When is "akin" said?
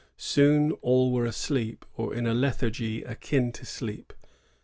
3.03-3.51